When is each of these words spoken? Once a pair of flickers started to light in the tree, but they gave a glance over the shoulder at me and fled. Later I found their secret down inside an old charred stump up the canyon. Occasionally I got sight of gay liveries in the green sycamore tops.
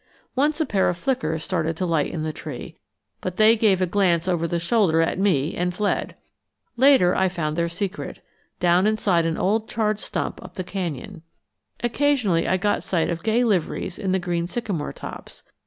Once 0.35 0.59
a 0.59 0.65
pair 0.65 0.89
of 0.89 0.97
flickers 0.97 1.43
started 1.43 1.77
to 1.77 1.85
light 1.85 2.11
in 2.11 2.23
the 2.23 2.33
tree, 2.33 2.75
but 3.21 3.37
they 3.37 3.55
gave 3.55 3.83
a 3.83 3.85
glance 3.85 4.27
over 4.27 4.47
the 4.47 4.57
shoulder 4.57 4.99
at 4.99 5.19
me 5.19 5.53
and 5.55 5.75
fled. 5.75 6.15
Later 6.75 7.15
I 7.15 7.29
found 7.29 7.55
their 7.55 7.69
secret 7.69 8.19
down 8.59 8.87
inside 8.87 9.27
an 9.27 9.37
old 9.37 9.69
charred 9.69 9.99
stump 9.99 10.43
up 10.43 10.55
the 10.55 10.63
canyon. 10.63 11.21
Occasionally 11.83 12.47
I 12.47 12.57
got 12.57 12.81
sight 12.81 13.11
of 13.11 13.21
gay 13.21 13.43
liveries 13.43 13.99
in 13.99 14.11
the 14.11 14.17
green 14.17 14.47
sycamore 14.47 14.91
tops. 14.91 15.43